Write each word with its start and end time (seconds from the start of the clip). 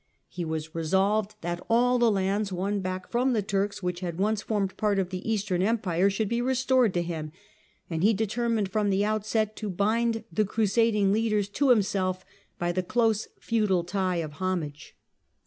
He 0.29 0.43
was 0.43 0.73
resolved 0.73 1.35
that 1.41 1.63
all 1.69 1.99
the 1.99 2.09
lands 2.09 2.51
won 2.51 2.79
back 2.79 3.07
from 3.11 3.33
the 3.33 3.43
Turks 3.43 3.83
which 3.83 3.99
had 3.99 4.17
once 4.17 4.41
formed 4.41 4.75
part 4.75 4.97
of 4.97 5.11
the 5.11 5.31
Eastern 5.31 5.61
Empire 5.61 6.09
should 6.09 6.27
be 6.27 6.41
restored 6.41 6.91
to 6.95 7.03
him, 7.03 7.31
and 7.87 8.01
he 8.01 8.11
determined 8.11 8.71
from 8.71 8.89
the 8.89 9.05
outset 9.05 9.55
to 9.57 9.69
bind 9.69 10.23
the 10.33 10.43
crusading 10.43 11.13
leaders 11.13 11.47
to 11.49 11.69
himself 11.69 12.25
by 12.57 12.71
the 12.71 12.81
close 12.81 13.27
feudal 13.39 13.83
tie 13.83 14.15
of 14.15 14.31
homage. 14.39 14.95